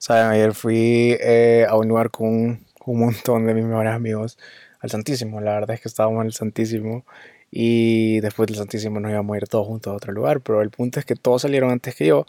Saben, 0.00 0.28
ayer 0.32 0.54
fui 0.54 1.14
eh, 1.20 1.66
a 1.68 1.76
un 1.76 1.86
lugar 1.86 2.10
con 2.10 2.26
un, 2.86 2.98
montón 2.98 3.44
de 3.44 3.52
mis 3.52 3.66
mejores 3.66 3.92
amigos 3.92 4.38
al 4.80 4.88
Santísimo. 4.88 5.42
La 5.42 5.52
verdad 5.52 5.72
es 5.72 5.82
que 5.82 5.88
estábamos 5.88 6.22
en 6.22 6.28
el 6.28 6.32
Santísimo 6.32 7.04
y 7.50 8.18
después 8.20 8.46
del 8.46 8.56
Santísimo 8.56 8.98
nos 8.98 9.10
íbamos 9.12 9.34
a 9.34 9.36
ir 9.36 9.46
todos 9.46 9.66
juntos 9.66 9.92
a 9.92 9.96
otro 9.96 10.14
lugar. 10.14 10.40
Pero 10.40 10.62
el 10.62 10.70
punto 10.70 11.00
es 11.00 11.04
que 11.04 11.16
todos 11.16 11.42
salieron 11.42 11.70
antes 11.70 11.94
que 11.94 12.06
yo 12.06 12.24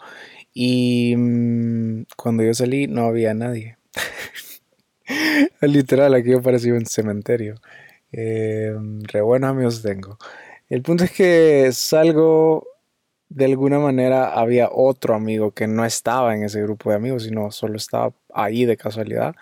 y 0.52 1.14
mm, 1.16 2.04
cuando 2.14 2.42
yo 2.42 2.52
salí 2.52 2.88
no 2.88 3.06
había 3.06 3.32
nadie. 3.32 3.78
Literal, 5.62 6.12
aquí 6.14 6.30
yo 6.30 6.42
parecía 6.42 6.74
un 6.74 6.84
cementerio. 6.84 7.54
Eh, 8.12 8.74
re 9.04 9.22
buenos 9.22 9.48
amigos 9.50 9.80
tengo. 9.80 10.18
El 10.68 10.82
punto 10.82 11.04
es 11.04 11.12
que 11.12 11.70
salgo, 11.72 12.66
de 13.34 13.46
alguna 13.46 13.78
manera 13.78 14.32
había 14.34 14.68
otro 14.70 15.14
amigo 15.14 15.52
que 15.52 15.66
no 15.66 15.84
estaba 15.84 16.34
en 16.34 16.44
ese 16.44 16.62
grupo 16.62 16.90
de 16.90 16.96
amigos, 16.96 17.24
sino 17.24 17.50
solo 17.50 17.76
estaba 17.76 18.12
ahí 18.34 18.64
de 18.64 18.76
casualidad. 18.76 19.34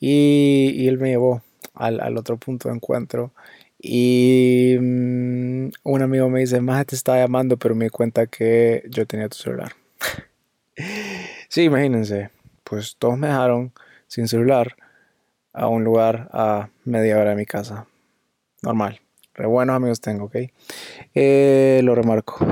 Y, 0.00 0.86
él 0.88 0.98
me 0.98 1.10
llevó 1.10 1.42
al, 1.74 2.16
otro 2.18 2.36
punto 2.36 2.68
de 2.68 2.74
encuentro. 2.74 3.32
Y 3.78 4.76
mm, 4.80 5.70
un 5.84 6.02
amigo 6.02 6.28
me 6.28 6.40
dice, 6.40 6.60
más 6.60 6.86
te 6.86 6.96
estaba 6.96 7.18
llamando, 7.18 7.56
pero 7.56 7.74
me 7.74 7.86
di 7.86 7.90
cuenta 7.90 8.26
que 8.26 8.84
yo 8.90 9.06
tenía 9.06 9.28
tu 9.28 9.36
celular. 9.36 9.72
sí, 11.48 11.62
imagínense, 11.64 12.30
pues 12.64 12.96
todos 12.98 13.18
me 13.18 13.28
dejaron 13.28 13.72
sin 14.08 14.28
celular 14.28 14.76
a 15.52 15.68
un 15.68 15.84
lugar 15.84 16.28
a 16.32 16.70
media 16.84 17.18
hora 17.18 17.30
de 17.30 17.36
mi 17.36 17.46
casa. 17.46 17.86
Normal. 18.62 19.01
Re 19.34 19.46
buenos 19.46 19.76
amigos 19.76 20.00
tengo, 20.02 20.26
¿ok? 20.26 20.36
Eh, 21.14 21.80
lo 21.84 21.94
remarco. 21.94 22.46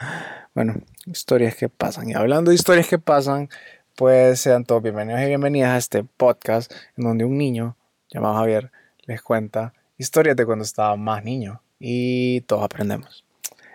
bueno, 0.54 0.76
historias 1.04 1.54
que 1.56 1.68
pasan. 1.68 2.08
Y 2.08 2.14
hablando 2.14 2.50
de 2.50 2.54
historias 2.54 2.88
que 2.88 2.98
pasan, 2.98 3.50
pues 3.96 4.40
sean 4.40 4.64
todos 4.64 4.82
bienvenidos 4.82 5.20
y 5.20 5.26
bienvenidas 5.26 5.70
a 5.72 5.76
este 5.76 6.04
podcast 6.04 6.72
en 6.96 7.04
donde 7.04 7.26
un 7.26 7.36
niño 7.36 7.76
llamado 8.08 8.36
Javier 8.36 8.72
les 9.02 9.20
cuenta 9.20 9.74
historias 9.98 10.34
de 10.34 10.46
cuando 10.46 10.64
estaba 10.64 10.96
más 10.96 11.22
niño 11.22 11.60
y 11.78 12.40
todos 12.42 12.64
aprendemos. 12.64 13.26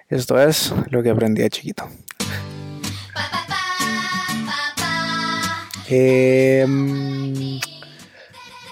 Esto 0.09 0.41
es 0.41 0.73
lo 0.89 1.03
que 1.03 1.11
aprendí 1.11 1.43
de 1.43 1.51
chiquito. 1.51 1.87
Eh, 5.89 6.65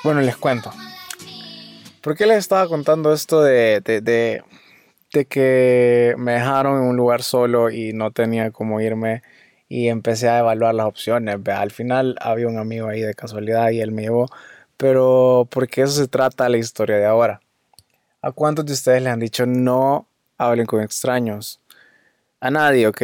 bueno, 0.04 0.22
les 0.22 0.36
cuento. 0.38 0.72
¿Por 2.06 2.16
qué 2.16 2.28
les 2.28 2.38
estaba 2.38 2.68
contando 2.68 3.12
esto 3.12 3.42
de, 3.42 3.82
de, 3.82 4.44
que 5.26 6.14
me 6.20 6.34
dejaron 6.34 6.84
en 6.84 6.90
un 6.90 6.96
lugar 6.96 7.24
solo 7.24 7.72
y 7.72 7.94
no 7.94 8.12
tenía 8.12 8.52
cómo 8.52 8.80
irme? 8.80 9.24
Y 9.68 9.88
empecé 9.88 10.30
a 10.30 10.38
evaluar 10.38 10.76
las 10.76 10.86
opciones. 10.86 11.40
Al 11.48 11.72
final 11.72 12.16
había 12.22 12.48
un 12.48 12.60
amigo 12.60 12.90
ahí 12.90 13.02
de 13.02 13.16
casualidad 13.16 13.72
y 13.72 13.82
él 13.82 13.92
me 13.92 14.04
llevó. 14.04 14.28
Pero 14.78 15.48
porque 15.50 15.82
eso 15.82 15.94
se 15.94 16.08
trata 16.08 16.48
la 16.48 16.58
historia 16.58 16.98
de 16.98 17.08
ahora. 17.08 17.42
¿A 18.22 18.32
cuántos 18.32 18.68
de 18.68 18.74
ustedes 18.74 19.02
les 19.02 19.12
han 19.12 19.20
dicho 19.20 19.48
no 19.48 20.08
hablen 20.38 20.68
con 20.68 20.84
extraños? 20.84 21.60
A 22.42 22.52
nadie, 22.52 22.86
ok. 22.88 23.02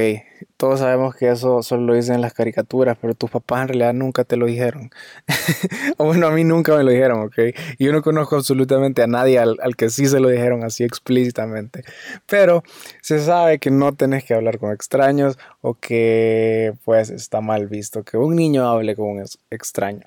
Todos 0.58 0.82
sabemos 0.82 1.16
que 1.16 1.30
eso 1.30 1.64
solo 1.64 1.84
lo 1.84 1.94
dicen 1.96 2.16
en 2.16 2.22
las 2.22 2.34
caricaturas, 2.34 2.98
pero 3.00 3.16
tus 3.16 3.32
papás 3.32 3.64
en 3.64 3.68
realidad 3.70 3.94
nunca 3.94 4.24
te 4.24 4.36
lo 4.36 4.46
dijeron. 4.46 4.92
o 5.98 6.06
bueno, 6.06 6.28
a 6.28 6.32
mí 6.32 6.44
nunca 6.44 6.76
me 6.76 6.84
lo 6.84 6.92
dijeron, 6.92 7.22
ok. 7.22 7.38
Y 7.80 7.86
yo 7.86 7.92
no 7.94 8.02
conozco 8.02 8.36
absolutamente 8.36 9.02
a 9.02 9.08
nadie 9.08 9.40
al, 9.40 9.58
que 9.78 9.90
sí 9.90 10.06
se 10.06 10.20
lo 10.20 10.30
dijeron 10.30 10.64
así 10.64 10.84
explícitamente. 10.84 11.84
Pero 12.28 12.64
se 13.02 13.20
sabe 13.20 13.60
que 13.60 13.72
no 13.72 13.94
tenés 13.94 14.26
que 14.26 14.34
hablar 14.34 14.60
con 14.60 14.74
extraños 14.74 15.40
o 15.62 15.76
que 15.76 16.74
pues 16.84 17.10
está 17.10 17.42
mal 17.42 17.68
visto 17.68 18.04
que 18.04 18.18
un 18.18 18.36
niño 18.36 18.70
hable 18.70 18.96
con 18.96 19.08
un 19.08 19.26
extraño. 19.50 20.06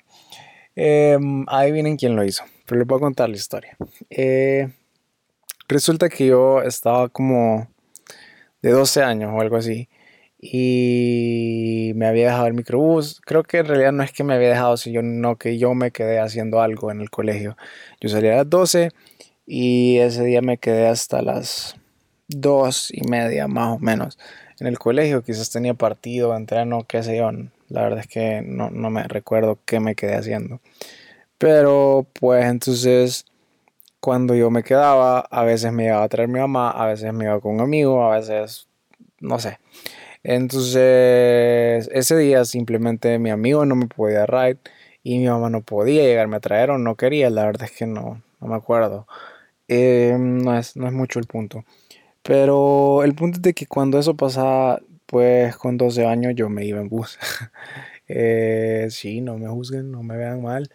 Eh, 0.75 1.17
ahí 1.47 1.71
vienen 1.71 1.97
quién 1.97 2.15
lo 2.15 2.23
hizo, 2.23 2.43
pero 2.65 2.79
les 2.79 2.87
voy 2.87 2.97
a 2.97 3.01
contar 3.01 3.29
la 3.29 3.35
historia. 3.35 3.75
Eh, 4.09 4.69
resulta 5.67 6.09
que 6.09 6.27
yo 6.27 6.61
estaba 6.61 7.09
como 7.09 7.67
de 8.65 8.71
12 8.71 9.03
años 9.03 9.31
o 9.31 9.41
algo 9.41 9.57
así. 9.57 9.89
Y 10.39 11.91
me 11.95 12.07
había 12.07 12.25
dejado 12.25 12.47
el 12.47 12.55
microbús. 12.55 13.21
Creo 13.23 13.43
que 13.43 13.59
en 13.59 13.67
realidad 13.67 13.91
no 13.91 14.01
es 14.01 14.11
que 14.11 14.23
me 14.23 14.33
había 14.33 14.49
dejado, 14.49 14.75
sino 14.75 15.37
que 15.37 15.59
yo 15.59 15.75
me 15.75 15.91
quedé 15.91 16.19
haciendo 16.19 16.61
algo 16.61 16.91
en 16.91 16.99
el 16.99 17.11
colegio. 17.11 17.57
Yo 18.01 18.09
salí 18.09 18.27
a 18.27 18.37
las 18.37 18.49
12 18.49 18.89
y 19.45 19.97
ese 19.97 20.23
día 20.23 20.41
me 20.41 20.57
quedé 20.57 20.87
hasta 20.87 21.21
las 21.21 21.75
2 22.29 22.91
y 22.91 23.07
media 23.07 23.47
más 23.47 23.75
o 23.75 23.79
menos 23.79 24.17
en 24.59 24.65
el 24.65 24.79
colegio. 24.79 25.21
Quizás 25.21 25.51
tenía 25.51 25.75
partido, 25.75 26.35
entreno, 26.35 26.85
qué 26.87 27.03
sé 27.03 27.17
yo. 27.17 27.29
La 27.69 27.83
verdad 27.83 27.99
es 27.99 28.07
que 28.07 28.41
no, 28.43 28.71
no 28.71 28.89
me 28.89 29.03
recuerdo 29.03 29.59
qué 29.65 29.79
me 29.79 29.93
quedé 29.93 30.15
haciendo. 30.15 30.59
Pero 31.37 32.07
pues 32.19 32.45
entonces 32.45 33.25
cuando 34.05 34.35
yo 34.35 34.51
me 34.51 34.61
quedaba, 34.61 35.21
a 35.31 35.43
veces 35.43 35.73
me 35.73 35.85
iba 35.85 36.03
a 36.03 36.07
traer 36.09 36.29
mi 36.29 36.39
mamá, 36.39 36.69
a 36.69 36.85
veces 36.85 37.11
me 37.11 37.25
iba 37.25 37.39
con 37.41 37.55
un 37.55 37.61
amigo, 37.61 38.03
a 38.03 38.15
veces, 38.17 38.69
no 39.19 39.39
sé. 39.39 39.57
Entonces, 40.21 41.89
ese 41.91 42.15
día 42.15 42.45
simplemente 42.45 43.17
mi 43.17 43.31
amigo 43.31 43.65
no 43.65 43.75
me 43.75 43.87
podía 43.87 44.27
ride 44.27 44.59
y 45.01 45.17
mi 45.17 45.25
mamá 45.27 45.49
no 45.49 45.61
podía 45.61 46.03
llegarme 46.03 46.37
a 46.37 46.39
traer 46.39 46.69
o 46.69 46.77
no 46.77 46.95
quería, 46.95 47.31
la 47.31 47.45
verdad 47.45 47.63
es 47.63 47.71
que 47.71 47.87
no, 47.87 48.21
no 48.41 48.47
me 48.47 48.55
acuerdo. 48.55 49.07
Eh, 49.67 50.15
no, 50.19 50.55
es, 50.55 50.77
no 50.77 50.85
es 50.85 50.93
mucho 50.93 51.17
el 51.17 51.25
punto. 51.25 51.65
Pero 52.23 53.03
el 53.03 53.15
punto 53.15 53.37
es 53.37 53.41
de 53.43 53.53
que 53.55 53.67
cuando 53.67 53.99
eso 53.99 54.15
pasaba, 54.15 54.81
pues 55.07 55.57
con 55.57 55.77
12 55.77 56.05
años 56.05 56.33
yo 56.35 56.49
me 56.49 56.65
iba 56.65 56.79
en 56.79 56.89
bus. 56.89 57.17
eh, 58.07 58.87
sí, 58.91 59.21
no 59.21 59.39
me 59.39 59.47
juzguen, 59.49 59.91
no 59.91 60.03
me 60.03 60.15
vean 60.17 60.43
mal. 60.43 60.69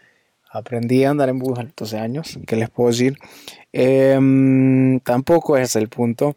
Aprendí 0.53 1.05
a 1.05 1.11
andar 1.11 1.29
en 1.29 1.39
bus 1.39 1.59
a 1.61 1.63
los 1.63 1.77
12 1.77 1.99
años, 1.99 2.39
¿qué 2.45 2.57
les 2.57 2.69
puedo 2.71 2.91
decir? 2.91 3.17
Em, 3.73 4.99
tampoco 5.01 5.57
es 5.57 5.77
el 5.77 5.89
punto. 5.89 6.37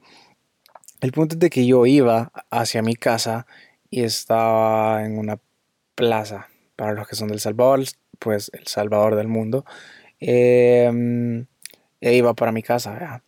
El 1.01 1.11
punto 1.11 1.33
es 1.35 1.39
de 1.39 1.49
que 1.49 1.65
yo 1.65 1.87
iba 1.87 2.31
hacia 2.51 2.83
mi 2.83 2.95
casa 2.95 3.47
y 3.89 4.03
estaba 4.03 5.03
en 5.03 5.17
una 5.17 5.39
plaza. 5.95 6.47
Para 6.75 6.93
los 6.93 7.07
que 7.07 7.15
son 7.15 7.29
del 7.29 7.39
Salvador, 7.39 7.81
pues 8.19 8.51
el 8.53 8.67
Salvador 8.67 9.15
del 9.15 9.27
mundo. 9.27 9.65
Em, 10.19 11.47
e 11.99 12.15
iba 12.15 12.35
para 12.35 12.51
mi 12.51 12.61
casa. 12.61 13.23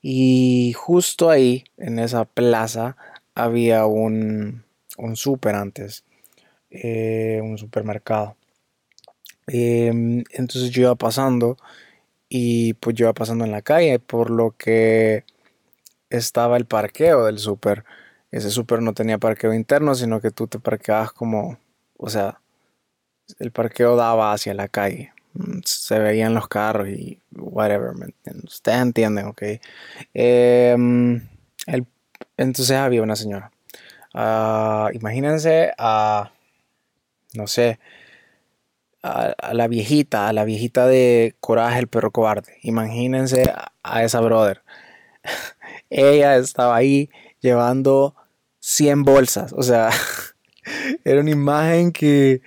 Y 0.00 0.74
justo 0.76 1.28
ahí, 1.30 1.64
en 1.76 1.98
esa 1.98 2.24
plaza, 2.24 2.96
había 3.34 3.86
un, 3.86 4.64
un 4.96 5.16
súper 5.16 5.56
antes. 5.56 6.04
Eh, 6.70 7.40
un 7.42 7.58
supermercado. 7.58 8.36
Em, 9.52 10.22
entonces 10.32 10.70
yo 10.70 10.82
iba 10.82 10.94
pasando 10.94 11.56
y 12.28 12.74
pues 12.74 12.96
yo 12.96 13.06
iba 13.06 13.14
pasando 13.14 13.44
en 13.44 13.52
la 13.52 13.62
calle, 13.62 13.98
por 13.98 14.30
lo 14.30 14.52
que 14.56 15.24
estaba 16.10 16.56
el 16.56 16.66
parqueo 16.66 17.24
del 17.26 17.38
súper. 17.38 17.84
Ese 18.32 18.50
súper 18.50 18.82
no 18.82 18.94
tenía 18.94 19.18
parqueo 19.18 19.54
interno, 19.54 19.94
sino 19.96 20.20
que 20.20 20.30
tú 20.30 20.46
te 20.46 20.60
parqueabas 20.60 21.12
como, 21.12 21.58
o 21.98 22.10
sea, 22.10 22.40
el 23.40 23.50
parqueo 23.52 23.96
daba 23.96 24.32
hacia 24.32 24.54
la 24.54 24.68
calle. 24.68 25.12
Mm, 25.34 25.60
se 25.64 25.98
veían 25.98 26.34
los 26.34 26.48
carros 26.48 26.88
y 26.88 27.20
whatever. 27.32 27.92
Ustedes 28.44 28.80
entienden, 28.82 29.26
ok. 29.26 29.42
Em, 30.14 31.28
entonces 32.36 32.76
había 32.76 33.02
una 33.02 33.16
señora. 33.16 33.50
Ah, 34.14 34.90
imagínense 34.92 35.72
a, 35.78 36.32
no 37.34 37.46
sé, 37.46 37.78
a, 39.02 39.54
la 39.54 39.68
viejita, 39.68 40.28
a 40.28 40.32
la 40.32 40.44
viejita 40.44 40.86
de 40.86 41.34
Coraje 41.40 41.78
el 41.78 41.88
perro 41.88 42.10
cobarde. 42.10 42.58
Imagínense 42.62 43.52
a, 43.82 44.02
esa 44.02 44.20
brother. 44.20 44.62
Ella 45.90 46.36
estaba 46.36 46.76
ahí 46.76 47.10
llevando 47.40 48.14
100 48.60 49.04
bolsas. 49.04 49.52
O 49.52 49.62
sea, 49.62 49.90
era 51.04 51.20
una 51.20 51.30
imagen 51.30 51.92
que, 51.92 52.42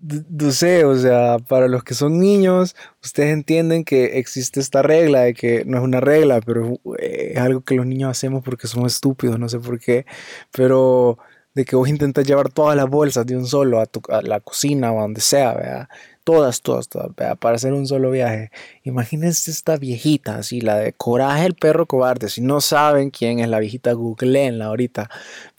no 0.00 0.50
sé, 0.52 0.84
o 0.84 0.96
sea, 0.96 1.38
para 1.38 1.68
los 1.68 1.84
que 1.84 1.94
son 1.94 2.18
niños, 2.20 2.76
ustedes 3.02 3.32
entienden 3.32 3.84
que 3.84 4.18
existe 4.18 4.60
esta 4.60 4.82
regla, 4.82 5.22
de 5.22 5.34
que 5.34 5.64
no 5.66 5.78
es 5.78 5.84
una 5.84 6.00
regla, 6.00 6.40
pero 6.40 6.78
es 6.98 7.38
algo 7.38 7.62
que 7.62 7.74
los 7.74 7.86
niños 7.86 8.10
hacemos 8.10 8.42
porque 8.44 8.68
somos 8.68 8.94
estúpidos, 8.94 9.38
no 9.38 9.48
sé 9.48 9.58
por 9.58 9.78
qué. 9.78 10.06
Pero 10.52 11.18
de 11.54 11.64
que 11.64 11.76
vos 11.76 11.88
intentas 11.88 12.26
llevar 12.26 12.52
todas 12.52 12.76
las 12.76 12.88
bolsas 12.88 13.26
de 13.26 13.36
un 13.36 13.46
solo 13.46 13.80
a, 13.80 13.86
tu, 13.86 14.00
la 14.22 14.40
cocina 14.40 14.92
o 14.92 14.98
a 14.98 15.02
donde 15.02 15.20
sea, 15.20 15.54
¿verdad? 15.54 15.88
Todas, 16.22 16.62
todas, 16.62 16.88
todas, 16.88 17.14
¿verdad? 17.16 17.36
Para 17.38 17.56
hacer 17.56 17.72
un 17.72 17.86
solo 17.86 18.10
viaje. 18.10 18.50
Imagínense 18.84 19.50
esta 19.50 19.76
viejita, 19.76 20.36
así, 20.36 20.60
la 20.60 20.76
de 20.76 20.92
Coraje 20.92 21.46
el 21.46 21.54
perro 21.54 21.86
cobarde. 21.86 22.28
Si 22.28 22.40
no 22.40 22.60
saben 22.60 23.10
quién 23.10 23.40
es 23.40 23.48
la 23.48 23.58
viejita, 23.58 23.92
googleenla 23.92 24.66
ahorita. 24.66 25.10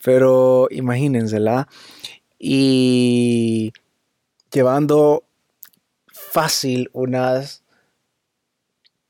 Pero 0.04 0.68
imagínensela. 0.72 1.68
Y 2.40 3.74
llevando 4.52 5.24
fácil 6.32 6.90
unas 6.94 7.64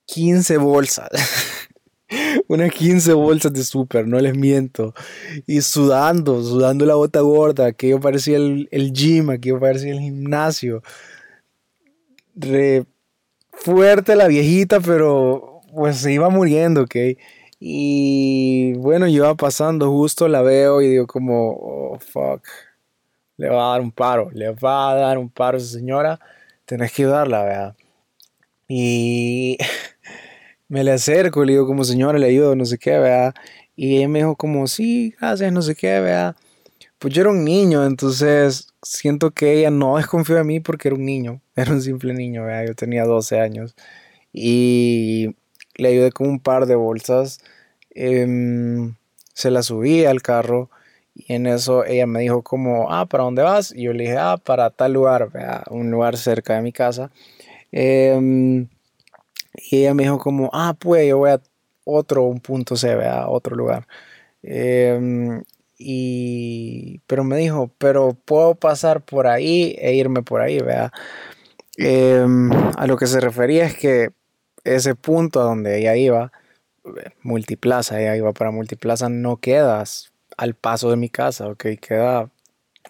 15 0.06 0.57
bolsas. 0.57 1.10
unas 2.48 2.72
15 2.72 3.13
bolsas 3.13 3.54
de 3.54 3.63
súper, 3.63 4.07
no 4.07 4.19
les 4.19 4.36
miento. 4.36 4.94
Y 5.48 5.62
sudando, 5.62 6.44
sudando 6.44 6.86
la 6.86 6.95
bota 6.95 7.22
gorda, 7.22 7.72
que 7.74 7.89
yo 7.89 8.00
parecía 8.00 8.38
el, 8.38 8.68
el 8.72 8.94
gym, 8.94 9.30
aquí 9.30 9.50
yo 9.50 9.60
parecía 9.60 9.92
el 9.94 10.00
gimnasio. 10.00 10.83
Re 12.36 12.86
fuerte 13.54 14.16
la 14.16 14.28
viejita, 14.28 14.80
pero 14.80 15.62
pues 15.74 15.98
se 15.98 16.13
iba 16.13 16.30
muriendo, 16.30 16.83
¿ok? 16.83 16.95
Y 17.60 18.74
bueno, 18.74 19.07
yo 19.07 19.18
iba 19.25 19.36
pasando, 19.36 19.92
justo 19.92 20.27
la 20.27 20.42
veo 20.42 20.81
y 20.81 20.89
digo 20.89 21.07
como, 21.07 21.51
oh, 21.51 22.00
fuck, 22.00 22.44
le 23.38 23.50
va 23.50 23.69
a 23.69 23.72
dar 23.74 23.81
un 23.81 23.92
paro, 23.92 24.31
le 24.34 24.51
va 24.51 24.92
a 24.92 24.95
dar 24.95 25.18
un 25.18 25.30
paro 25.30 25.57
a 25.57 25.62
esa 25.62 25.74
señora, 25.77 26.19
tenés 26.66 26.92
que 26.92 27.04
ayudarla, 27.04 27.44
¿verdad? 27.44 27.75
Y 28.68 29.57
me 30.72 30.86
le 30.86 30.92
acerco, 30.94 31.44
le 31.44 31.52
digo 31.54 31.68
como 31.68 31.84
señora, 31.84 32.18
le 32.18 32.28
ayudo, 32.28 32.56
no 32.56 32.64
sé 32.64 32.78
qué, 32.78 32.98
vea. 32.98 33.34
Y 33.76 33.98
ella 33.98 34.08
me 34.08 34.20
dijo 34.20 34.38
como, 34.38 34.68
sí, 34.68 35.14
gracias, 35.20 35.52
no 35.52 35.62
sé 35.62 35.76
qué, 35.76 36.00
vea. 36.00 36.38
Pues 36.98 37.14
yo 37.14 37.22
era 37.24 37.32
un 37.32 37.44
niño, 37.44 37.86
entonces 37.86 38.70
siento 38.82 39.32
que 39.32 39.60
ella 39.60 39.70
no 39.70 39.98
desconfió 39.98 40.36
de 40.36 40.46
mí 40.46 40.62
porque 40.62 40.88
era 40.88 40.96
un 40.96 41.06
niño, 41.06 41.42
era 41.58 41.74
un 41.74 41.82
simple 41.82 42.14
niño, 42.14 42.46
vea. 42.46 42.66
Yo 42.66 42.74
tenía 42.74 43.04
12 43.04 43.42
años. 43.42 43.76
Y 44.32 45.36
le 45.76 45.90
ayudé 45.90 46.14
con 46.14 46.30
un 46.30 46.40
par 46.40 46.66
de 46.68 46.76
bolsas. 46.76 47.42
Em, 47.92 48.96
se 49.34 49.52
la 49.52 49.64
subí 49.64 50.06
al 50.06 50.22
carro 50.22 50.70
y 51.16 51.34
en 51.34 51.48
eso 51.48 51.84
ella 51.86 52.08
me 52.08 52.22
dijo 52.22 52.44
como, 52.44 52.92
ah, 52.92 53.08
¿para 53.08 53.26
dónde 53.26 53.44
vas? 53.44 53.74
Y 53.76 53.84
yo 53.84 53.94
le 53.94 54.04
dije, 54.04 54.18
ah, 54.18 54.38
para 54.38 54.70
tal 54.70 54.94
lugar, 54.94 55.32
vea, 55.34 55.66
un 55.70 55.92
lugar 55.92 56.18
cerca 56.18 56.56
de 56.56 56.62
mi 56.62 56.72
casa. 56.72 57.12
Eh, 57.74 58.68
y 59.53 59.80
ella 59.80 59.94
me 59.94 60.03
dijo 60.03 60.18
como, 60.19 60.50
ah, 60.53 60.75
pues 60.80 61.07
yo 61.07 61.18
voy 61.19 61.31
a 61.31 61.42
otro, 61.83 62.24
un 62.24 62.39
punto 62.39 62.75
C, 62.75 62.94
a 63.06 63.27
otro 63.30 63.56
lugar. 63.56 63.88
Em, 64.44 65.44
y, 65.77 67.00
pero 67.07 67.24
me 67.24 67.38
dijo, 67.38 67.71
pero 67.77 68.13
puedo 68.25 68.56
pasar 68.56 69.03
por 69.03 69.27
ahí 69.27 69.75
e 69.80 69.95
irme 69.95 70.24
por 70.24 70.42
ahí, 70.42 70.59
vea. 70.59 70.92
Em, 71.77 72.51
a 72.77 72.88
lo 72.88 72.98
que 72.98 73.07
se 73.07 73.19
refería 73.19 73.65
es 73.65 73.77
que 73.77 74.12
ese 74.63 74.95
punto 74.95 75.42
a 75.42 75.45
donde 75.45 75.80
ella 75.80 75.95
iba, 75.95 76.31
multiplaza, 77.24 78.01
ella 78.01 78.15
iba 78.18 78.33
para 78.33 78.51
multiplaza, 78.51 79.09
no 79.09 79.38
quedas 79.38 80.13
al 80.38 80.56
paso 80.56 80.89
de 80.92 80.98
mi 80.98 81.09
casa, 81.09 81.48
ok, 81.48 81.65
queda 81.81 82.30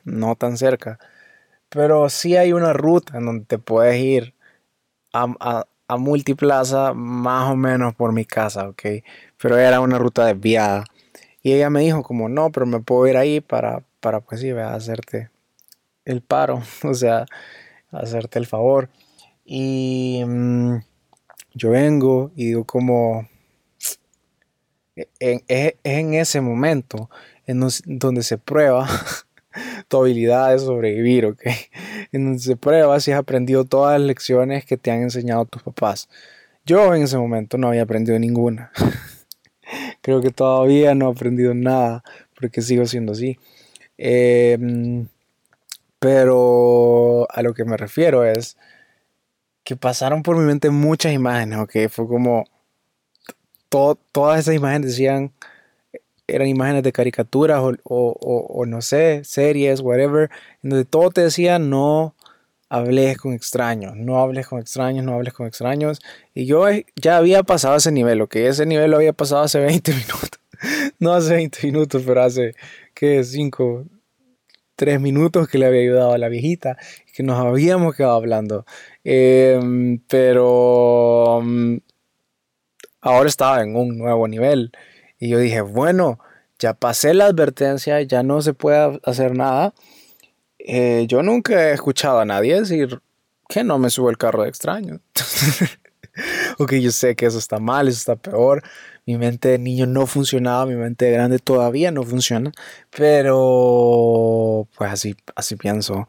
no 0.05 0.35
tan 0.35 0.57
cerca. 0.57 0.99
Pero 1.69 2.09
sí 2.09 2.37
hay 2.37 2.53
una 2.53 2.73
ruta 2.73 3.17
en 3.17 3.25
donde 3.25 3.45
te 3.45 3.59
puedes 3.59 3.97
ir 4.01 4.35
a 5.13 5.65
Multiplaza 5.97 6.93
más 6.93 7.51
o 7.51 7.55
menos 7.55 7.93
por 7.95 8.13
mi 8.13 8.25
casa, 8.25 8.69
ok. 8.69 8.83
Pero 9.37 9.57
era 9.57 9.79
una 9.79 9.97
ruta 9.97 10.25
desviada. 10.25 10.85
Y 11.43 11.53
ella 11.53 11.69
me 11.69 11.81
dijo 11.81 12.03
como, 12.03 12.29
no, 12.29 12.51
pero 12.51 12.65
me 12.65 12.79
puedo 12.79 13.07
ir 13.07 13.17
ahí 13.17 13.41
para, 13.41 13.83
para 13.99 14.21
pues 14.21 14.41
sí, 14.41 14.51
a 14.51 14.73
hacerte 14.73 15.29
el 16.05 16.21
paro, 16.21 16.61
o 16.83 16.93
sea, 16.93 17.25
hacerte 17.91 18.39
el 18.39 18.45
favor. 18.45 18.89
Y 19.45 20.23
mm, 20.25 20.77
yo 21.53 21.71
vengo 21.71 22.31
y 22.35 22.47
digo 22.47 22.65
como, 22.65 23.27
e, 24.95 25.09
es 25.47 25.73
en, 25.83 26.13
ese 26.13 26.41
momento 26.41 27.09
en 27.45 27.61
donde 27.85 28.23
se 28.23 28.37
prueba 28.37 28.87
tu 29.87 29.97
habilidad 29.97 30.51
de 30.51 30.59
sobrevivir, 30.59 31.25
¿ok? 31.25 31.41
En 32.11 32.25
donde 32.25 32.39
se 32.39 32.55
prueba 32.57 32.99
si 32.99 33.11
has 33.11 33.19
aprendido 33.19 33.65
todas 33.65 33.99
las 33.99 34.07
lecciones 34.07 34.65
que 34.65 34.77
te 34.77 34.91
han 34.91 35.01
enseñado 35.01 35.45
tus 35.45 35.63
papás. 35.63 36.09
Yo 36.65 36.93
en 36.93 37.03
ese 37.03 37.17
momento 37.17 37.57
no 37.57 37.69
había 37.69 37.83
aprendido 37.83 38.19
ninguna. 38.19 38.71
Creo 40.01 40.21
que 40.21 40.31
todavía 40.31 40.95
no 40.95 41.09
he 41.09 41.11
aprendido 41.11 41.53
nada 41.53 42.03
porque 42.35 42.61
sigo 42.61 42.85
siendo 42.85 43.13
así. 43.13 43.39
Em, 43.97 45.07
pero 45.99 47.27
a 47.31 47.41
lo 47.43 47.53
que 47.53 47.65
me 47.65 47.77
refiero 47.77 48.25
es 48.25 48.57
que 49.63 49.75
pasaron 49.75 50.23
por 50.23 50.37
mi 50.37 50.43
mente 50.43 50.69
muchas 50.69 51.13
imágenes, 51.13 51.59
¿ok? 51.59 51.89
Fue 51.89 52.07
como... 52.07 52.45
todas 53.69 54.39
esas 54.39 54.55
imágenes 54.55 54.91
decían 54.91 55.31
eran 56.31 56.47
imágenes 56.47 56.83
de 56.83 56.91
caricaturas 56.91 57.61
o, 57.83 58.65
no 58.67 58.81
sé, 58.81 59.23
series, 59.23 59.81
whatever, 59.81 60.29
en 60.63 60.69
donde 60.69 60.85
todo 60.85 61.11
te 61.11 61.21
decía 61.21 61.59
no 61.59 62.15
hables 62.69 63.17
con 63.17 63.33
extraños, 63.33 63.97
no 63.97 64.19
hables 64.19 64.47
con 64.47 64.59
extraños, 64.59 65.03
no 65.03 65.13
hables 65.13 65.33
con 65.33 65.45
extraños. 65.45 65.99
Y 66.33 66.45
yo 66.45 66.65
ya 66.95 67.17
había 67.17 67.43
pasado 67.43 67.75
ese 67.75 67.91
nivel, 67.91 68.27
que 68.29 68.47
ese 68.47 68.65
nivel 68.65 68.91
lo 68.91 68.97
había 68.97 69.13
pasado 69.13 69.43
hace 69.43 69.59
20 69.65 69.91
minutos. 69.91 70.39
no 70.99 71.13
hace 71.13 71.35
20 71.35 71.67
minutos, 71.67 72.03
pero 72.05 72.23
hace, 72.23 72.55
¿qué? 72.93 73.23
5, 73.23 73.85
3 74.75 75.01
minutos 75.01 75.47
que 75.47 75.57
le 75.57 75.65
había 75.65 75.81
ayudado 75.81 76.13
a 76.13 76.17
la 76.17 76.29
viejita, 76.29 76.77
que 77.13 77.23
nos 77.23 77.37
habíamos 77.39 77.95
quedado 77.95 78.15
hablando. 78.15 78.65
Em, 79.03 79.99
pero 80.07 81.41
mm, 81.43 81.77
ahora 83.01 83.29
estaba 83.29 83.61
en 83.61 83.75
un 83.75 83.97
nuevo 83.97 84.27
nivel. 84.27 84.71
Y 85.21 85.29
yo 85.29 85.37
dije, 85.37 85.61
bueno, 85.61 86.19
ya 86.57 86.73
pasé 86.73 87.13
la 87.13 87.27
advertencia, 87.27 88.01
ya 88.01 88.23
no 88.23 88.41
se 88.41 88.55
puede 88.55 88.99
hacer 89.03 89.35
nada. 89.35 89.75
Eh, 90.57 91.05
yo 91.07 91.21
nunca 91.21 91.69
he 91.69 91.73
escuchado 91.73 92.19
a 92.19 92.25
nadie 92.25 92.59
decir 92.59 92.99
que 93.47 93.63
no 93.63 93.77
me 93.77 93.91
subo 93.91 94.09
el 94.09 94.17
carro 94.17 94.41
de 94.41 94.49
extraño. 94.49 94.99
ok, 96.57 96.73
yo 96.73 96.89
sé 96.89 97.15
que 97.15 97.27
eso 97.27 97.37
está 97.37 97.59
mal, 97.59 97.87
eso 97.87 97.99
está 97.99 98.15
peor. 98.15 98.63
Mi 99.05 99.15
mente 99.19 99.49
de 99.49 99.59
niño 99.59 99.85
no 99.85 100.07
funcionaba, 100.07 100.65
mi 100.65 100.75
mente 100.75 101.05
de 101.05 101.11
grande 101.11 101.37
todavía 101.37 101.91
no 101.91 102.01
funciona. 102.01 102.51
Pero, 102.89 104.67
pues 104.75 104.91
así, 104.91 105.15
así 105.35 105.55
pienso. 105.55 106.07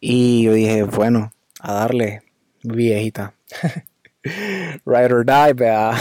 Y 0.00 0.42
yo 0.42 0.52
dije, 0.52 0.82
bueno, 0.82 1.32
a 1.60 1.72
darle, 1.72 2.24
viejita. 2.62 3.32
Ride 4.84 5.14
or 5.14 5.24
die, 5.24 5.54
vea. 5.54 5.94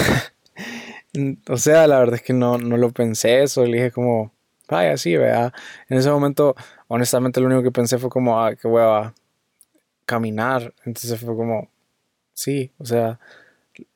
O 1.48 1.58
sea, 1.58 1.88
la 1.88 2.00
verdad 2.00 2.16
es 2.16 2.22
que 2.22 2.34
no, 2.34 2.58
no 2.58 2.78
lo 2.78 2.92
pensé 2.92 3.42
eso, 3.44 3.66
le 3.66 3.78
dije 3.78 3.92
como, 3.92 4.32
vaya, 4.70 4.98
sí, 4.98 5.16
vea. 5.18 5.54
En 5.90 5.98
ese 5.98 6.10
momento, 6.12 6.56
honestamente, 6.88 7.40
lo 7.40 7.48
único 7.48 7.64
que 7.64 7.72
pensé 7.72 7.98
fue 7.98 8.10
como, 8.10 8.40
ah, 8.44 8.56
que 8.56 8.68
a 8.78 9.14
caminar. 10.06 10.74
Entonces 10.86 11.20
fue 11.20 11.36
como, 11.36 11.70
sí, 12.34 12.72
o 12.80 12.86
sea, 12.86 13.20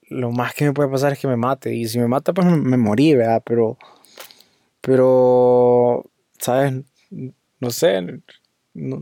lo 0.10 0.32
más 0.32 0.54
que 0.54 0.66
me 0.66 0.74
puede 0.74 0.90
pasar 0.90 1.14
es 1.14 1.20
que 1.20 1.28
me 1.28 1.38
mate. 1.38 1.74
Y 1.74 1.88
si 1.88 2.00
me 2.00 2.08
mata, 2.08 2.34
pues 2.34 2.48
me, 2.48 2.78
morí, 2.78 3.16
¿verdad? 3.16 3.44
Pero, 3.46 3.78
pero, 4.82 6.06
¿sabes? 6.40 6.84
No 7.60 7.70
sé, 7.72 8.22
no, 8.74 9.02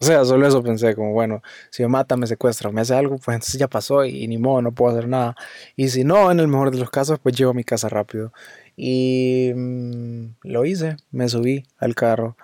o 0.00 0.04
sea, 0.04 0.24
solo 0.24 0.46
eso 0.46 0.62
pensé, 0.62 0.94
como 0.94 1.12
bueno, 1.12 1.42
si 1.70 1.82
me 1.82 1.88
mata, 1.88 2.16
me 2.16 2.26
secuestra, 2.28 2.70
me 2.70 2.82
hace 2.82 2.94
algo, 2.94 3.18
pues 3.18 3.34
entonces 3.34 3.58
ya 3.58 3.68
pasó 3.68 4.04
y, 4.04 4.28
ni 4.28 4.38
modo, 4.38 4.62
no 4.62 4.72
puedo 4.72 4.92
hacer 4.96 5.08
nada. 5.08 5.34
Y 5.76 5.88
si 5.88 6.04
no, 6.04 6.30
en 6.30 6.38
el 6.40 6.48
mejor 6.48 6.70
de 6.70 6.78
los 6.78 6.90
casos, 6.90 7.18
pues 7.20 7.36
llego 7.36 7.50
a 7.50 7.54
mi 7.54 7.64
casa 7.64 7.88
rápido. 7.88 8.32
Y 8.76 9.52
mm, 9.54 10.36
lo 10.42 10.64
hice, 10.64 10.96
me 11.10 11.28
subí 11.28 11.64
al 11.78 11.94
carro 11.96 12.36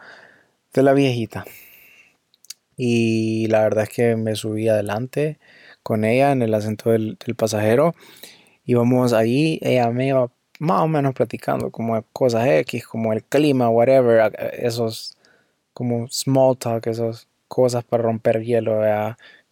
de 0.73 0.83
la 0.83 0.95
viejita. 0.95 1.45
Y 2.77 3.47
la 3.49 3.63
verdad 3.63 3.85
es 3.85 3.91
que 3.91 4.17
me 4.17 4.35
subí 4.37 4.69
adelante 4.69 5.39
con 5.83 6.05
ella 6.05 6.33
en 6.33 6.43
el 6.43 6.55
asiento 6.55 6.91
del, 6.91 7.19
del 7.25 7.37
pasajero. 7.37 7.95
Íbamos 8.65 9.13
ahí, 9.13 9.61
ella 9.63 9.91
me 9.91 10.09
iba 10.09 10.31
más 10.59 10.83
o 10.83 10.89
menos 10.89 11.15
platicando 11.15 11.71
como 11.71 12.03
cosas 12.13 12.47
X, 12.49 12.87
como 12.87 13.13
el 13.13 13.25
clima, 13.25 13.69
whatever, 13.69 14.33
esos 14.55 15.17
como 15.73 16.09
small 16.09 16.57
talk, 16.59 16.87
esos 16.87 17.29
cosas 17.49 17.85
para 17.85 18.03
romper 18.03 18.43
hielo 18.43 18.81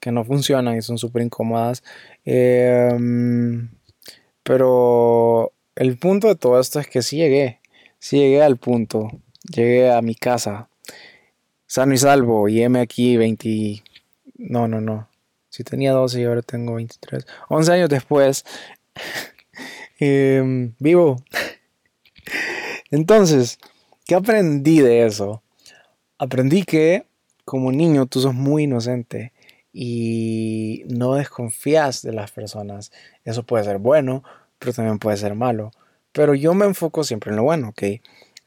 que 0.00 0.10
no 0.12 0.24
funcionan 0.24 0.76
y 0.76 0.82
son 0.82 0.98
súper 0.98 1.22
incómodas. 1.22 1.82
Em, 2.24 3.70
pero 4.42 5.52
el 5.76 5.98
punto 5.98 6.28
de 6.28 6.34
todo 6.34 6.60
esto 6.60 6.80
es 6.80 6.88
que 6.88 7.02
sí 7.02 7.16
llegué, 7.16 7.60
sí 7.98 8.18
llegué 8.18 8.42
al 8.42 8.56
punto, 8.58 9.10
llegué 9.54 9.90
a 9.92 10.02
mi 10.02 10.14
casa, 10.14 10.68
sano 11.66 11.94
y 11.94 11.98
salvo, 11.98 12.48
y 12.48 12.62
heme 12.62 12.80
aquí 12.80 13.16
20, 13.16 13.82
no, 14.38 14.68
no, 14.68 14.80
no, 14.80 15.08
si 15.48 15.64
tenía 15.64 15.92
12 15.92 16.20
y 16.20 16.24
ahora 16.24 16.42
tengo 16.42 16.74
23, 16.74 17.26
11 17.48 17.72
años 17.72 17.88
después, 17.88 18.44
em, 20.00 20.74
vivo. 20.78 21.22
Entonces, 22.90 23.58
¿qué 24.04 24.14
aprendí 24.16 24.80
de 24.80 25.06
eso? 25.06 25.42
Aprendí 26.18 26.64
que 26.64 27.06
como 27.44 27.72
niño 27.72 28.06
tú 28.06 28.20
sos 28.20 28.34
muy 28.34 28.64
inocente 28.64 29.32
y 29.72 30.84
no 30.88 31.14
desconfías 31.14 32.02
de 32.02 32.12
las 32.12 32.30
personas. 32.30 32.92
Eso 33.24 33.42
puede 33.42 33.64
ser 33.64 33.78
bueno, 33.78 34.22
pero 34.58 34.72
también 34.72 34.98
puede 34.98 35.16
ser 35.16 35.34
malo. 35.34 35.70
Pero 36.12 36.34
yo 36.34 36.54
me 36.54 36.66
enfoco 36.66 37.04
siempre 37.04 37.30
en 37.30 37.36
lo 37.36 37.44
bueno, 37.44 37.70
¿ok? 37.70 37.82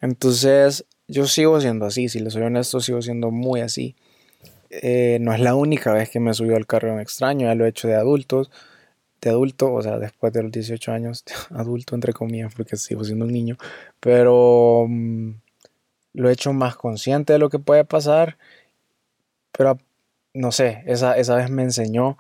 Entonces 0.01 0.85
yo 1.07 1.27
sigo 1.27 1.59
siendo 1.61 1.85
así, 1.85 2.09
si 2.09 2.19
le 2.19 2.29
soy 2.29 2.43
honesto, 2.43 2.79
sigo 2.79 3.01
siendo 3.01 3.31
muy 3.31 3.61
así. 3.61 3.95
Eh, 4.69 5.19
no 5.21 5.33
es 5.33 5.39
la 5.39 5.55
única 5.55 5.93
vez 5.93 6.09
que 6.09 6.19
me 6.19 6.33
subió 6.33 6.55
al 6.55 6.67
carro 6.67 6.93
un 6.93 6.99
extraño, 6.99 7.47
ya 7.47 7.55
lo 7.55 7.65
he 7.65 7.69
hecho 7.69 7.87
de 7.87 7.95
adultos, 7.95 8.51
de 9.21 9.29
adulto, 9.29 9.73
o 9.73 9.81
sea, 9.81 9.99
después 9.99 10.33
de 10.33 10.43
los 10.43 10.51
18 10.51 10.91
años, 10.91 11.23
adulto 11.51 11.95
entre 11.95 12.13
comillas, 12.13 12.53
porque 12.55 12.77
sigo 12.77 13.03
siendo 13.03 13.25
un 13.25 13.31
niño, 13.31 13.57
pero 13.99 14.85
mm, 14.87 15.31
lo 16.13 16.29
he 16.29 16.33
hecho 16.33 16.53
más 16.53 16.75
consciente 16.75 17.33
de 17.33 17.39
lo 17.39 17.49
que 17.49 17.59
puede 17.59 17.85
pasar, 17.85 18.37
pero 19.57 19.77
no 20.33 20.51
sé, 20.51 20.83
esa, 20.87 21.17
esa 21.17 21.35
vez 21.35 21.49
me 21.49 21.63
enseñó 21.63 22.17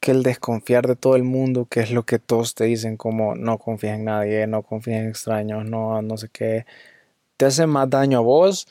que 0.00 0.12
el 0.12 0.22
desconfiar 0.22 0.86
de 0.86 0.96
todo 0.96 1.16
el 1.16 1.24
mundo, 1.24 1.66
que 1.66 1.80
es 1.80 1.90
lo 1.90 2.04
que 2.04 2.18
todos 2.18 2.54
te 2.54 2.64
dicen, 2.64 2.96
como 2.96 3.34
no 3.34 3.58
confías 3.58 3.98
en 3.98 4.04
nadie, 4.06 4.46
no 4.46 4.62
confías 4.62 5.00
en 5.02 5.08
extraños, 5.08 5.64
no, 5.64 6.02
no 6.02 6.16
sé 6.16 6.28
qué, 6.32 6.66
te 7.36 7.46
hace 7.46 7.66
más 7.66 7.90
daño 7.90 8.18
a 8.18 8.22
vos 8.22 8.68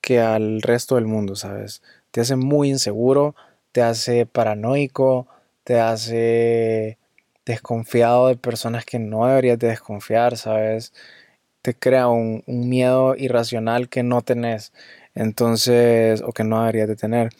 que 0.00 0.20
al 0.20 0.62
resto 0.62 0.96
del 0.96 1.06
mundo, 1.06 1.36
¿sabes? 1.36 1.82
Te 2.10 2.20
hace 2.20 2.36
muy 2.36 2.70
inseguro, 2.70 3.34
te 3.72 3.82
hace 3.82 4.26
paranoico, 4.26 5.26
te 5.64 5.80
hace 5.80 6.98
desconfiado 7.46 8.28
de 8.28 8.36
personas 8.36 8.84
que 8.84 8.98
no 8.98 9.26
deberías 9.26 9.58
de 9.58 9.68
desconfiar, 9.68 10.36
¿sabes? 10.36 10.92
Te 11.64 11.74
crea 11.74 12.08
un, 12.08 12.44
miedo 12.46 13.16
irracional 13.16 13.88
que 13.88 14.02
no 14.02 14.20
tenés, 14.20 14.74
entonces, 15.14 16.20
o 16.20 16.32
que 16.32 16.44
no 16.44 16.60
deberías 16.60 16.88
de 16.88 16.96
tener. 16.96 17.30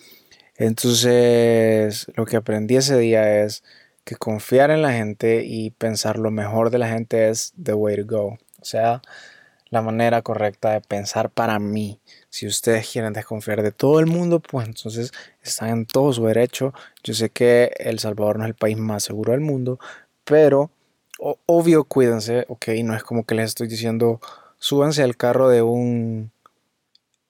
Entonces, 0.56 2.06
lo 2.16 2.24
que 2.24 2.36
aprendí 2.38 2.76
ese 2.76 2.96
día 2.98 3.42
es 3.42 3.62
que 4.04 4.16
confiar 4.16 4.70
en 4.70 4.80
la 4.80 4.92
gente 4.94 5.44
y 5.44 5.72
pensar 5.72 6.18
lo 6.18 6.30
mejor 6.30 6.70
de 6.70 6.78
la 6.78 6.88
gente 6.88 7.28
es 7.28 7.52
the 7.62 7.74
way 7.74 7.96
to 7.96 8.06
go. 8.06 8.38
O 8.62 8.64
sea, 8.64 9.02
la 9.68 9.82
manera 9.82 10.22
correcta 10.22 10.72
de 10.72 10.80
pensar 10.80 11.28
para 11.28 11.58
mí. 11.58 12.00
Si 12.30 12.46
ustedes 12.46 12.88
quieren 12.90 13.12
desconfiar 13.12 13.62
de 13.62 13.72
todo 13.72 14.00
el 14.00 14.06
mundo, 14.06 14.40
pues 14.40 14.66
entonces 14.66 15.12
están 15.42 15.68
en 15.68 15.84
todo 15.84 16.14
su 16.14 16.24
derecho. 16.24 16.72
Yo 17.02 17.12
sé 17.12 17.28
que 17.28 17.72
El 17.76 17.98
Salvador 17.98 18.38
no 18.38 18.44
es 18.44 18.48
el 18.48 18.54
país 18.54 18.78
más 18.78 19.02
seguro 19.02 19.32
del 19.32 19.42
mundo, 19.42 19.78
pero 20.24 20.70
obvio 21.18 21.84
cuídense, 21.84 22.44
ok, 22.48 22.68
no 22.84 22.94
es 22.94 23.02
como 23.02 23.24
que 23.24 23.34
les 23.34 23.46
estoy 23.46 23.68
diciendo 23.68 24.20
súbanse 24.58 25.02
al 25.02 25.16
carro 25.16 25.48
de 25.48 25.62
un 25.62 26.32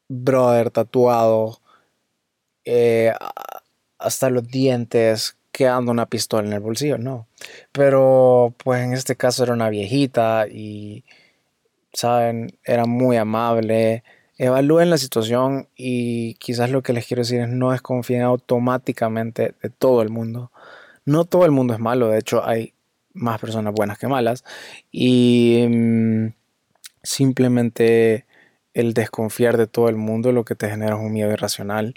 brother 0.09 0.71
tatuado 0.71 1.61
eh, 2.65 3.13
hasta 3.99 4.31
los 4.31 4.47
dientes 4.49 5.37
quedando 5.53 5.93
una 5.93 6.07
pistola 6.07 6.47
en 6.47 6.55
el 6.55 6.61
bolsillo, 6.61 6.99
no. 6.99 7.29
Pero 7.73 8.55
pues 8.63 8.83
en 8.83 8.93
este 8.93 9.17
caso 9.17 9.45
era 9.45 9.53
una 9.53 9.71
viejita 9.71 10.47
y, 10.49 11.05
saben, 11.95 12.59
era 12.65 12.87
muy 12.87 13.17
amable. 13.17 14.03
Evalúen 14.37 14.91
la 14.91 14.99
situación 14.99 15.69
y 15.77 16.35
quizás 16.35 16.71
lo 16.71 16.83
que 16.83 16.93
les 16.93 17.07
quiero 17.07 17.23
decir 17.23 17.41
es 17.41 17.49
no 17.49 17.71
desconfíen 17.71 18.23
automáticamente 18.23 19.55
de 19.63 19.71
todo 19.71 20.03
el 20.03 20.11
mundo. 20.11 20.51
No 21.05 21.25
todo 21.25 21.45
el 21.45 21.53
mundo 21.53 21.75
es 21.75 21.81
malo, 21.81 22.09
de 22.09 22.19
hecho 22.19 22.45
hay 22.45 22.74
más 23.15 23.41
personas 23.41 23.73
buenas 23.73 23.99
que 23.99 24.09
malas 24.09 24.45
y 24.93 25.67
mm, 25.69 26.35
simplemente 27.03 28.27
el 28.75 28.93
desconfiar 28.93 29.57
de 29.57 29.67
todo 29.67 29.89
el 29.89 29.97
mundo 29.97 30.33
lo 30.33 30.45
que 30.45 30.57
te 30.57 30.69
genera 30.69 30.97
es 30.97 31.01
un 31.01 31.13
miedo 31.13 31.33
irracional 31.33 31.95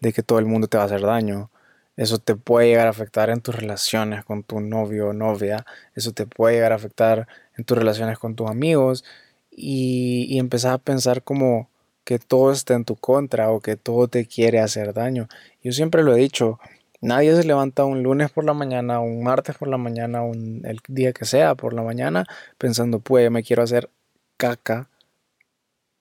de 0.00 0.12
que 0.12 0.22
todo 0.22 0.38
el 0.38 0.46
mundo 0.46 0.68
te 0.68 0.76
va 0.76 0.82
a 0.84 0.86
hacer 0.86 1.02
daño. 1.02 1.50
Eso 1.96 2.18
te 2.18 2.36
puede 2.36 2.68
llegar 2.68 2.88
a 2.88 2.90
afectar 2.90 3.30
en 3.30 3.40
tus 3.40 3.54
relaciones 3.54 4.24
con 4.24 4.42
tu 4.42 4.60
novio 4.60 5.08
o 5.08 5.12
novia. 5.14 5.64
Eso 5.94 6.12
te 6.12 6.26
puede 6.26 6.56
llegar 6.56 6.72
a 6.72 6.76
afectar 6.76 7.26
en 7.56 7.64
tus 7.64 7.78
relaciones 7.78 8.18
con 8.18 8.34
tus 8.36 8.50
amigos. 8.50 9.04
Y, 9.50 10.26
y 10.28 10.38
empezar 10.38 10.74
a 10.74 10.78
pensar 10.78 11.22
como 11.22 11.70
que 12.04 12.18
todo 12.18 12.52
está 12.52 12.74
en 12.74 12.84
tu 12.84 12.96
contra 12.96 13.50
o 13.50 13.60
que 13.60 13.76
todo 13.76 14.08
te 14.08 14.26
quiere 14.26 14.60
hacer 14.60 14.92
daño. 14.92 15.28
Yo 15.62 15.72
siempre 15.72 16.02
lo 16.02 16.14
he 16.14 16.20
dicho, 16.20 16.60
nadie 17.06 17.36
se 17.36 17.44
levanta 17.44 17.84
un 17.84 18.02
lunes 18.02 18.30
por 18.30 18.44
la 18.44 18.52
mañana, 18.52 19.00
un 19.00 19.22
martes 19.22 19.56
por 19.56 19.68
la 19.68 19.78
mañana, 19.78 20.22
un, 20.22 20.62
el 20.64 20.80
día 20.88 21.12
que 21.12 21.24
sea 21.24 21.54
por 21.54 21.72
la 21.72 21.82
mañana, 21.82 22.26
pensando, 22.58 22.98
pues 23.00 23.30
me 23.30 23.42
quiero 23.44 23.62
hacer 23.62 23.90
caca 24.36 24.90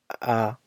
a 0.09 0.59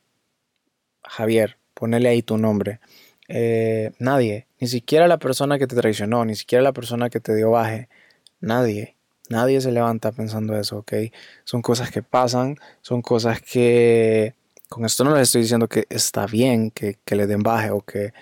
Javier, 1.03 1.59
ponele 1.75 2.09
ahí 2.09 2.23
tu 2.23 2.39
nombre. 2.39 2.81
Eh, 3.29 3.93
nadie, 3.99 4.47
ni 4.61 4.69
siquiera 4.69 5.09
la 5.09 5.19
persona 5.19 5.59
que 5.59 5.67
te 5.67 5.77
traicionó, 5.77 6.25
ni 6.25 6.37
siquiera 6.37 6.63
la 6.63 6.73
persona 6.73 7.11
que 7.11 7.21
te 7.21 7.35
dio 7.35 7.51
baje, 7.51 7.89
nadie, 8.41 8.97
nadie 9.29 9.61
se 9.61 9.73
levanta 9.73 10.13
pensando 10.13 10.57
eso, 10.57 10.79
¿ok? 10.79 10.93
Son 11.45 11.63
cosas 11.63 11.91
que 11.91 12.03
pasan, 12.03 12.57
son 12.81 13.03
cosas 13.03 13.43
que, 13.43 14.35
con 14.69 14.85
esto 14.85 15.03
no 15.05 15.15
les 15.15 15.23
estoy 15.23 15.43
diciendo 15.43 15.69
que 15.69 15.87
está 15.91 16.27
bien 16.27 16.71
que, 16.71 16.99
que 17.05 17.17
le 17.17 17.27
den 17.27 17.43
baje 17.43 17.71
o 17.71 17.81
que 17.83 18.13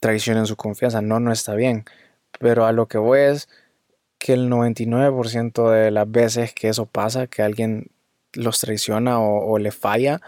traicionen 0.00 0.46
su 0.46 0.56
confianza, 0.56 1.02
no, 1.02 1.20
no 1.20 1.32
está 1.32 1.54
bien, 1.54 1.84
pero 2.38 2.66
a 2.66 2.72
lo 2.72 2.86
que 2.86 2.98
voy 2.98 3.20
es 3.20 3.48
que 4.18 4.32
el 4.34 4.50
99% 4.50 5.70
de 5.70 5.90
las 5.90 6.10
veces 6.10 6.52
que 6.54 6.68
eso 6.68 6.86
pasa, 6.86 7.26
que 7.26 7.42
alguien 7.42 7.90
los 8.32 8.60
traiciona 8.60 9.20
o, 9.20 9.58
le 9.58 9.72
falla, 9.72 10.20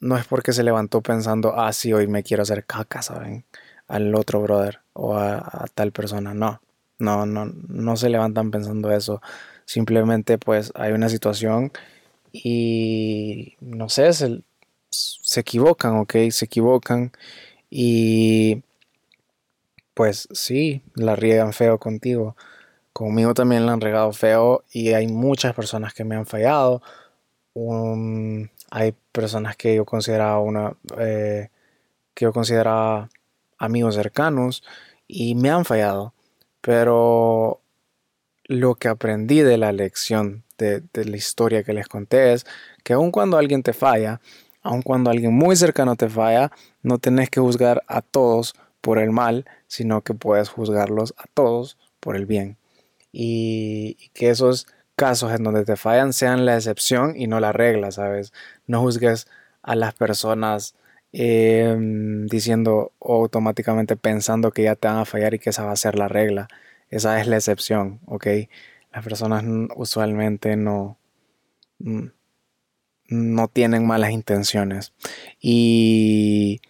no 0.00 0.16
es 0.16 0.26
porque 0.26 0.52
se 0.52 0.62
levantó 0.62 1.02
pensando, 1.02 1.58
ah, 1.58 1.72
sí, 1.72 1.92
hoy 1.92 2.06
me 2.06 2.22
quiero 2.22 2.42
hacer 2.42 2.64
caca, 2.64 3.02
¿saben? 3.02 3.44
Al 3.88 4.14
otro 4.14 4.40
brother 4.42 4.80
o 4.92 5.16
a, 5.16 5.66
tal 5.74 5.92
persona. 5.92 6.34
No, 6.34 6.60
no, 6.98 7.26
no, 7.26 7.46
no 7.46 7.96
se 7.96 8.08
levantan 8.10 8.50
pensando 8.50 8.92
eso. 8.92 9.20
Simplemente 9.64 10.38
pues 10.38 10.72
hay 10.74 10.92
una 10.92 11.08
situación 11.08 11.72
y 12.32 13.56
no 13.60 13.88
sé, 13.88 14.12
se, 14.12 14.42
se 14.90 15.40
equivocan, 15.40 15.96
¿ok? 15.96 16.14
Se 16.30 16.44
equivocan 16.44 17.12
y 17.70 18.62
pues 19.94 20.28
sí, 20.32 20.82
la 20.94 21.16
riegan 21.16 21.52
feo 21.52 21.78
contigo. 21.78 22.36
Conmigo 22.92 23.34
también 23.34 23.66
la 23.66 23.72
han 23.72 23.80
regado 23.80 24.12
feo 24.12 24.64
y 24.72 24.92
hay 24.92 25.08
muchas 25.08 25.54
personas 25.54 25.94
que 25.94 26.04
me 26.04 26.16
han 26.16 26.26
fallado. 26.26 26.82
Un, 27.54 28.50
hay 28.70 28.94
personas 29.12 29.56
que 29.56 29.74
yo 29.74 29.84
consideraba 29.84 30.40
una 30.40 30.76
eh, 30.98 31.48
que 32.14 32.24
yo 32.26 32.32
consideraba 32.32 33.08
amigos 33.58 33.94
cercanos 33.96 34.62
y 35.08 35.34
me 35.34 35.50
han 35.50 35.64
fallado 35.64 36.14
pero 36.60 37.60
lo 38.44 38.74
que 38.74 38.88
aprendí 38.88 39.40
de 39.40 39.58
la 39.58 39.72
lección 39.72 40.44
de, 40.58 40.82
la 40.92 41.16
historia 41.16 41.62
que 41.62 41.72
les 41.72 41.88
conté 41.88 42.32
es 42.32 42.46
que 42.82 42.94
aun 42.94 43.10
cuando 43.10 43.38
alguien 43.38 43.62
te 43.62 43.72
falla 43.72 44.20
aun 44.68 44.82
cuando 44.82 45.10
alguien 45.10 45.32
muy 45.32 45.56
cercano 45.56 45.96
te 45.96 46.08
falla 46.08 46.52
no 46.82 46.98
tenés 46.98 47.30
que 47.30 47.40
juzgar 47.40 47.82
a 47.88 48.02
todos 48.02 48.54
por 48.80 48.98
el 48.98 49.10
mal 49.10 49.46
sino 49.66 50.02
que 50.02 50.14
puedes 50.14 50.48
juzgarlos 50.48 51.14
a 51.18 51.24
todos 51.34 51.78
por 52.00 52.16
el 52.16 52.26
bien 52.26 52.56
y, 53.12 54.10
que 54.14 54.30
esos 54.30 54.66
casos 54.96 55.32
en 55.32 55.44
donde 55.44 55.64
te 55.64 55.76
fallan 55.76 56.12
sean 56.12 56.44
la 56.46 56.56
excepción 56.56 57.14
y 57.16 57.26
no 57.28 57.40
la 57.40 57.52
regla, 57.52 57.90
¿sabes? 57.92 58.32
No 58.66 58.80
juzgues 58.80 59.28
a 59.62 59.76
las 59.76 59.94
personas 59.94 60.74
em, 61.12 62.26
diciendo 62.26 62.92
o 62.98 63.22
automáticamente 63.22 63.96
pensando 63.96 64.50
que 64.52 64.64
ya 64.64 64.76
te 64.76 64.88
van 64.88 64.98
a 64.98 65.04
fallar 65.04 65.34
y 65.34 65.38
que 65.38 65.50
esa 65.50 65.64
va 65.64 65.72
a 65.72 65.76
ser 65.76 65.96
la 65.96 66.08
regla. 66.08 66.48
Esa 66.90 67.20
es 67.20 67.26
la 67.28 67.36
excepción, 67.36 68.00
¿ok? 68.06 68.26
Las 68.92 69.04
personas 69.04 69.44
usualmente 69.76 70.56
no, 70.56 70.98
mm, 71.78 72.08
no 73.08 73.48
tienen 73.48 73.86
malas 73.86 74.10
intenciones. 74.10 74.92
Y 75.40 76.60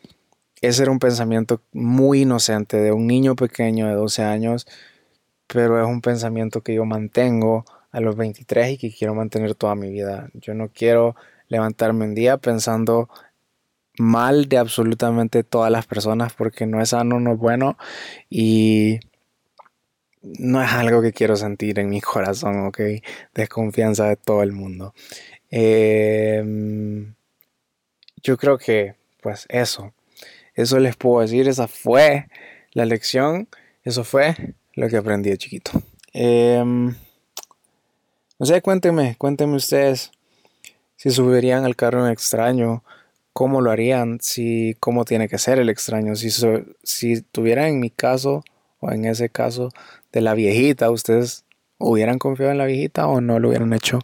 ese 0.61 0.83
era 0.83 0.93
un 0.93 0.99
pensamiento 0.99 1.63
muy 1.73 2.23
inocente 2.23 2.79
de 2.79 2.93
un 2.93 3.07
niño 3.07 3.37
pequeño 3.37 3.87
de 3.87 3.95
12 3.95 4.23
años, 4.23 4.67
pero 5.47 5.81
es 5.81 5.87
un 5.87 6.01
pensamiento 6.01 6.63
que 6.63 6.75
yo 6.75 6.85
mantengo 6.85 7.65
a 7.91 8.01
los 8.01 8.17
23 8.17 8.73
y 8.73 8.79
que 8.79 8.93
quiero 8.93 9.15
mantener 9.15 9.55
toda 9.55 9.75
mi 9.75 9.91
vida. 9.91 10.29
Yo 10.35 10.55
no 10.55 10.69
quiero 10.69 11.17
levantarme 11.49 12.05
un 12.05 12.15
día 12.15 12.37
pensando 12.39 13.09
mal 13.99 14.49
de 14.49 14.59
absolutamente 14.59 15.43
todas 15.45 15.73
las 15.73 15.87
personas 15.87 16.33
porque 16.35 16.67
no 16.67 16.81
es 16.81 16.91
sano, 16.91 17.19
no 17.21 17.33
es 17.33 17.39
bueno 17.39 17.77
y 18.31 19.01
no 20.23 20.63
es 20.63 20.71
algo 20.73 21.03
que 21.03 21.13
quiero 21.13 21.37
sentir 21.37 21.79
en 21.79 21.89
mi 21.89 22.01
corazón, 22.03 22.67
ok, 22.67 22.81
desconfianza 23.35 24.07
de 24.07 24.17
todo 24.17 24.43
el 24.43 24.53
mundo. 24.53 24.95
Em, 25.51 27.15
yo 28.23 28.37
creo 28.37 28.59
que 28.59 28.95
pues 29.23 29.47
eso, 29.49 29.93
eso 30.55 30.79
les 30.79 30.97
puedo 30.97 31.21
decir, 31.21 31.49
esa 31.49 31.69
fue 31.69 32.29
la 32.73 32.85
lección, 32.85 33.49
eso 33.85 34.05
fue 34.05 34.55
lo 34.75 34.89
que 34.89 34.97
aprendí 34.97 35.37
chiquito. 35.37 35.71
Em, 36.13 36.95
no 38.39 38.47
sé, 38.47 38.63
cuéntenme, 38.63 39.17
cuéntenme 39.19 39.57
ustedes 39.57 40.13
si 40.97 41.11
subirían 41.11 41.65
al 41.65 41.77
carro 41.77 42.03
un 42.03 42.11
extraño, 42.11 42.83
cómo 43.33 43.61
lo 43.61 43.71
harían, 43.71 44.19
si 44.21 44.77
cómo 44.81 45.05
tiene 45.05 45.29
que 45.29 45.39
ser 45.39 45.61
el 45.61 45.69
extraño, 45.69 46.17
si, 46.17 46.29
si 46.83 47.23
tuvieran 47.23 47.67
en 47.67 47.81
mi 47.81 47.91
caso 47.91 48.43
o 48.81 48.91
en 48.91 49.05
ese 49.05 49.29
caso 49.29 49.71
de 50.13 50.21
la 50.21 50.35
viejita, 50.35 50.91
ustedes 50.91 51.45
hubieran 51.79 52.19
confiado 52.19 52.51
en 52.51 52.59
la 52.59 52.67
viejita 52.67 53.07
o 53.07 53.21
no 53.21 53.39
lo 53.39 53.49
hubieran 53.49 53.73
hecho. 53.73 54.01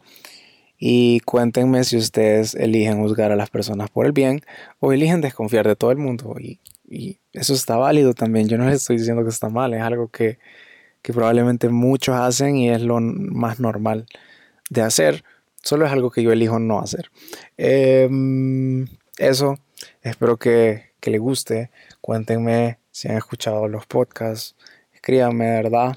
Y 0.87 1.21
cuéntenme 1.21 1.83
si 1.83 1.97
ustedes 1.97 2.55
eligen 2.55 3.01
juzgar 3.01 3.33
a 3.33 3.37
las 3.37 3.49
personas 3.49 3.89
por 3.89 4.05
el 4.05 4.13
bien 4.13 4.43
o 4.81 4.93
eligen 4.93 5.23
desconfiar 5.23 5.67
de 5.67 5.77
todo 5.77 5.93
el 5.93 5.97
mundo. 5.97 6.37
Y, 6.39 6.61
y 6.87 7.21
eso 7.33 7.55
está 7.55 7.79
válido 7.79 8.13
también. 8.13 8.49
Yo 8.49 8.59
no 8.59 8.67
les 8.67 8.83
estoy 8.83 8.99
diciendo 8.99 9.23
que 9.23 9.31
está 9.31 9.49
mal, 9.49 9.73
es 9.73 9.81
algo 9.81 10.09
que, 10.09 10.39
que 11.01 11.15
probablemente 11.15 11.71
muchos 11.71 12.15
hacen 12.17 12.59
y 12.59 12.69
es 12.69 12.83
lo 12.83 13.01
más 13.01 13.61
normal 13.61 14.05
de 14.69 14.83
hacer. 14.83 15.25
Solo 15.63 15.87
es 15.87 15.93
algo 15.93 16.11
que 16.11 16.23
yo 16.23 16.33
elijo 16.33 16.59
no 16.59 16.79
hacer. 16.81 17.11
Em, 17.57 18.87
eso, 19.17 19.57
espero 20.03 20.37
que, 20.37 20.91
que 21.01 21.11
les 21.11 21.21
guste. 21.23 21.71
Cuéntenme 22.03 22.77
si 22.91 23.09
han 23.09 23.17
escuchado 23.17 23.69
los 23.69 23.87
podcasts. 23.87 24.55
Escríbanme, 24.93 25.47
de 25.47 25.63
verdad. 25.63 25.97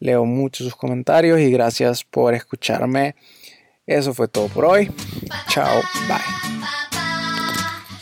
Leo 0.00 0.26
mucho 0.26 0.64
sus 0.64 0.76
comentarios 0.76 1.40
y 1.40 1.50
gracias 1.50 2.04
por 2.04 2.34
escucharme. 2.34 3.14
Eso 3.88 4.12
fue 4.12 4.28
todo 4.28 4.48
por 4.48 4.66
hoy. 4.66 4.90
Chao, 5.48 5.80
bye. 6.06 6.57